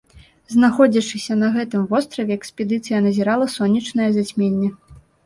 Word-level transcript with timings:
Знаходзячыся 0.53 1.33
на 1.41 1.49
гэтым 1.57 1.83
востраве, 1.91 2.33
экспедыцыя 2.39 3.03
назірала 3.09 3.45
сонечнае 3.57 4.09
зацьменне. 4.17 4.69